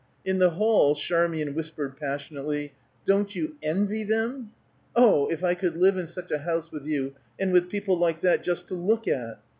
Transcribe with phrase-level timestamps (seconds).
[0.25, 2.73] In the hall, Charmian whispered passionately,
[3.05, 4.51] "Don't you envy them?
[4.95, 8.21] Oh, if I could live in such a house with you, and with people like
[8.21, 9.39] that just to look at!"